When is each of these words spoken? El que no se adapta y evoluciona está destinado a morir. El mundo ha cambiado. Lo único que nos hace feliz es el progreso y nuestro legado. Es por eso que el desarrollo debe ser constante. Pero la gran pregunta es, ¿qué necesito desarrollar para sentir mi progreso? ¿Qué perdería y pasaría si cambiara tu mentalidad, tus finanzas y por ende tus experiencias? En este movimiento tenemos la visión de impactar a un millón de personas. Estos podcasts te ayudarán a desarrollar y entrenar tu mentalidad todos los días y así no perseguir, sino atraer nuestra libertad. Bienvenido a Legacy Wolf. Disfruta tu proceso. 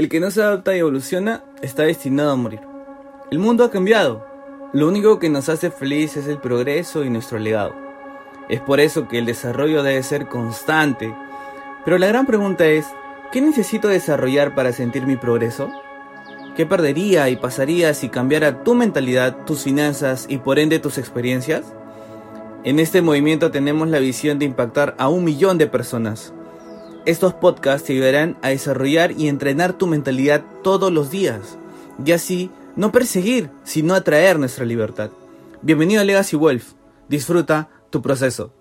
El 0.00 0.08
que 0.08 0.18
no 0.18 0.30
se 0.30 0.42
adapta 0.42 0.74
y 0.74 0.78
evoluciona 0.78 1.44
está 1.60 1.82
destinado 1.82 2.30
a 2.30 2.36
morir. 2.36 2.60
El 3.30 3.38
mundo 3.38 3.64
ha 3.64 3.70
cambiado. 3.70 4.26
Lo 4.72 4.88
único 4.88 5.18
que 5.18 5.28
nos 5.28 5.50
hace 5.50 5.70
feliz 5.70 6.16
es 6.16 6.26
el 6.26 6.38
progreso 6.38 7.04
y 7.04 7.10
nuestro 7.10 7.38
legado. 7.38 7.74
Es 8.48 8.62
por 8.62 8.80
eso 8.80 9.08
que 9.08 9.18
el 9.18 9.26
desarrollo 9.26 9.82
debe 9.82 10.02
ser 10.02 10.26
constante. 10.26 11.14
Pero 11.84 11.98
la 11.98 12.06
gran 12.06 12.24
pregunta 12.24 12.66
es, 12.66 12.86
¿qué 13.30 13.42
necesito 13.42 13.88
desarrollar 13.88 14.54
para 14.54 14.72
sentir 14.72 15.06
mi 15.06 15.16
progreso? 15.16 15.70
¿Qué 16.56 16.64
perdería 16.64 17.28
y 17.28 17.36
pasaría 17.36 17.92
si 17.92 18.08
cambiara 18.08 18.64
tu 18.64 18.74
mentalidad, 18.74 19.44
tus 19.44 19.64
finanzas 19.64 20.24
y 20.30 20.38
por 20.38 20.58
ende 20.58 20.78
tus 20.78 20.96
experiencias? 20.96 21.74
En 22.64 22.78
este 22.78 23.02
movimiento 23.02 23.50
tenemos 23.50 23.86
la 23.88 23.98
visión 23.98 24.38
de 24.38 24.46
impactar 24.46 24.94
a 24.96 25.10
un 25.10 25.24
millón 25.24 25.58
de 25.58 25.66
personas. 25.66 26.32
Estos 27.06 27.32
podcasts 27.32 27.86
te 27.86 27.94
ayudarán 27.94 28.36
a 28.42 28.50
desarrollar 28.50 29.12
y 29.12 29.28
entrenar 29.28 29.72
tu 29.72 29.86
mentalidad 29.86 30.44
todos 30.62 30.92
los 30.92 31.10
días 31.10 31.56
y 32.04 32.12
así 32.12 32.50
no 32.76 32.92
perseguir, 32.92 33.50
sino 33.64 33.94
atraer 33.94 34.38
nuestra 34.38 34.66
libertad. 34.66 35.10
Bienvenido 35.62 36.02
a 36.02 36.04
Legacy 36.04 36.36
Wolf. 36.36 36.72
Disfruta 37.08 37.70
tu 37.88 38.02
proceso. 38.02 38.52